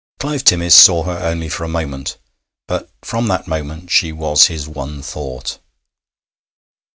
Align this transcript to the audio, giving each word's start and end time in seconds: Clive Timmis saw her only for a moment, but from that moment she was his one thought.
Clive 0.19 0.43
Timmis 0.43 0.73
saw 0.73 1.03
her 1.03 1.19
only 1.19 1.47
for 1.47 1.63
a 1.63 1.67
moment, 1.69 2.17
but 2.65 2.89
from 3.03 3.27
that 3.27 3.47
moment 3.47 3.91
she 3.91 4.11
was 4.11 4.47
his 4.47 4.67
one 4.67 5.03
thought. 5.03 5.59